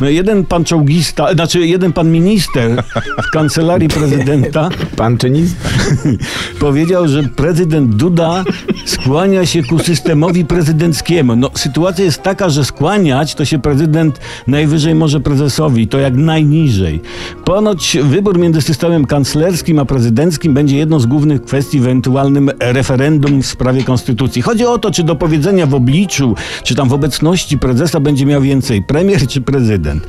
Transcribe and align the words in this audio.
No 0.00 0.08
jeden 0.08 0.44
pan 0.44 0.64
czołgista, 0.64 1.34
znaczy 1.34 1.66
jeden 1.66 1.92
pan 1.92 2.10
minister 2.10 2.82
w 3.28 3.30
kancelarii 3.32 3.88
prezydenta 3.88 4.68
Pan 4.96 5.18
czynista? 5.18 5.68
powiedział, 6.60 7.08
że 7.08 7.22
prezydent 7.22 7.94
Duda 7.94 8.44
skłania 8.84 9.46
się 9.46 9.62
ku 9.62 9.78
systemowi 9.78 10.44
prezydenckiemu. 10.44 11.36
No, 11.36 11.50
sytuacja 11.54 12.04
jest 12.04 12.22
taka, 12.22 12.48
że 12.48 12.64
skłaniać 12.64 13.34
to 13.34 13.44
się 13.44 13.58
prezydent 13.58 14.20
najwyżej 14.46 14.94
może 14.94 15.20
prezesowi, 15.20 15.88
to 15.88 15.98
jak 15.98 16.16
najniżej. 16.16 17.00
Ponoć 17.44 17.98
wybór 18.02 18.38
między 18.38 18.62
systemem 18.62 19.06
kanclerskim 19.06 19.78
a 19.78 19.84
prezydenckim 19.84 20.54
będzie 20.54 20.76
jedną 20.76 21.00
z 21.00 21.06
głównych 21.06 21.42
kwestii 21.42 21.80
w 21.80 21.82
ewentualnym 21.82 22.50
referendum 22.60 23.42
w 23.42 23.46
sprawie 23.46 23.84
konstytucji. 23.84 24.42
Chodzi 24.42 24.66
o 24.66 24.78
to, 24.78 24.90
czy 24.90 25.04
do 25.04 25.16
powiedzenia 25.16 25.66
w 25.66 25.74
obliczu, 25.74 26.34
czy 26.64 26.74
tam 26.74 26.88
w 26.88 26.92
obecności 26.92 27.58
prezesa 27.58 28.00
będzie 28.00 28.26
miał 28.26 28.42
więcej 28.42 28.82
premier 28.82 29.26
czy 29.26 29.40
prezydent. 29.40 30.06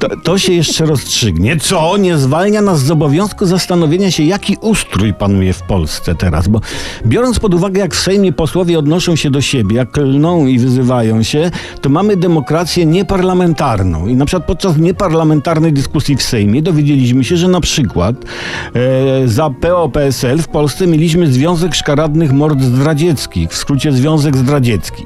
To, 0.00 0.16
to 0.16 0.38
się 0.38 0.52
jeszcze 0.52 0.86
rozstrzygnie. 0.86 1.56
Co? 1.56 1.96
Nie 1.96 2.18
zwalnia 2.18 2.62
nas 2.62 2.80
z 2.80 2.90
obowiązku 2.90 3.46
zastanowienia 3.46 4.10
się, 4.10 4.22
jaki 4.22 4.56
ustrój 4.60 5.14
panuje 5.14 5.52
w 5.52 5.62
Polsce 5.62 6.14
teraz. 6.14 6.48
Bo 6.48 6.60
biorąc 7.06 7.38
pod 7.38 7.54
uwagę, 7.54 7.80
jak 7.80 7.94
w 7.94 8.00
Sejmie 8.00 8.32
posłowie 8.32 8.78
odnoszą 8.78 9.16
się 9.16 9.30
do 9.30 9.40
siebie, 9.40 9.76
jak 9.76 9.90
klną 9.90 10.46
i 10.46 10.58
wyzywają 10.58 11.22
się, 11.22 11.50
to 11.80 11.88
mamy 11.88 12.16
demokrację 12.16 12.86
nieparlamentarną. 12.86 14.06
I 14.06 14.14
na 14.14 14.24
przykład 14.26 14.46
podczas 14.46 14.76
nieparlamentarnej 14.76 15.72
dyskusji 15.72 16.16
w 16.16 16.22
Sejmie 16.22 16.62
dowiedzieliśmy 16.62 17.24
się, 17.24 17.36
że 17.36 17.48
na 17.48 17.60
przykład 17.60 18.16
e, 18.74 19.28
za 19.28 19.50
PO-PSL 19.50 20.42
w 20.42 20.48
Polsce 20.48 20.86
mieliśmy 20.86 21.32
Związek 21.32 21.74
Szkaradnych 21.74 22.32
Mord 22.32 22.60
Zdradzieckich, 22.62 23.50
w 23.50 23.56
skrócie 23.56 23.92
Związek 23.92 24.36
Zdradziecki. 24.36 25.04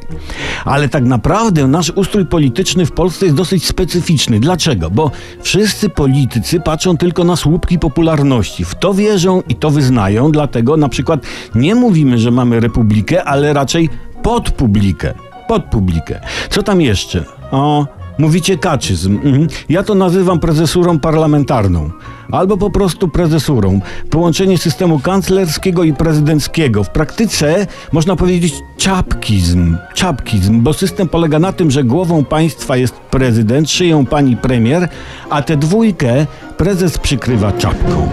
Ale 0.64 0.88
tak 0.88 1.04
naprawdę 1.04 1.66
nasz 1.66 1.90
ustrój 1.90 2.26
polityczny 2.26 2.86
w 2.86 2.92
Polsce 2.92 3.26
jest 3.26 3.36
dosyć 3.36 3.66
specyficzny. 3.66 3.97
Dlaczego? 4.40 4.90
Bo 4.90 5.10
wszyscy 5.42 5.88
politycy 5.88 6.60
patrzą 6.60 6.96
tylko 6.96 7.24
na 7.24 7.36
słupki 7.36 7.78
popularności. 7.78 8.64
W 8.64 8.74
to 8.74 8.94
wierzą 8.94 9.42
i 9.48 9.54
to 9.54 9.70
wyznają, 9.70 10.32
dlatego 10.32 10.76
na 10.76 10.88
przykład 10.88 11.20
nie 11.54 11.74
mówimy, 11.74 12.18
że 12.18 12.30
mamy 12.30 12.60
republikę, 12.60 13.24
ale 13.24 13.52
raczej 13.52 13.88
pod 14.22 14.50
publikę. 14.50 15.14
Pod 15.48 15.64
publikę. 15.64 16.20
Co 16.50 16.62
tam 16.62 16.80
jeszcze? 16.80 17.24
O, 17.50 17.86
mówicie 18.18 18.58
kaczyzm. 18.58 19.16
Mhm. 19.24 19.46
Ja 19.68 19.82
to 19.82 19.94
nazywam 19.94 20.40
prezesurą 20.40 20.98
parlamentarną. 20.98 21.90
Albo 22.32 22.56
po 22.56 22.70
prostu 22.70 23.08
prezesurą. 23.08 23.80
Połączenie 24.10 24.58
systemu 24.58 24.98
kanclerskiego 24.98 25.84
i 25.84 25.92
prezydenckiego. 25.92 26.84
W 26.84 26.90
praktyce 26.90 27.66
można 27.92 28.16
powiedzieć 28.16 28.54
czapkizm. 28.76 29.76
Czapkizm, 29.94 30.60
bo 30.62 30.72
system 30.72 31.08
polega 31.08 31.38
na 31.38 31.52
tym, 31.52 31.70
że 31.70 31.84
głową 31.84 32.24
państwa 32.24 32.76
jest 32.76 32.94
prezydent, 32.94 33.70
szyją 33.70 34.06
pani 34.06 34.36
premier, 34.36 34.88
a 35.30 35.42
tę 35.42 35.56
dwójkę 35.56 36.26
prezes 36.56 36.98
przykrywa 36.98 37.52
czapką. 37.52 38.08